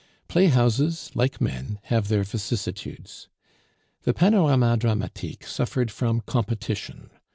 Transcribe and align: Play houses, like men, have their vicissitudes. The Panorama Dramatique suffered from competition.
Play 0.27 0.47
houses, 0.47 1.11
like 1.13 1.39
men, 1.39 1.77
have 1.83 2.07
their 2.07 2.23
vicissitudes. 2.23 3.27
The 4.01 4.15
Panorama 4.15 4.75
Dramatique 4.75 5.45
suffered 5.45 5.91
from 5.91 6.21
competition. 6.21 7.11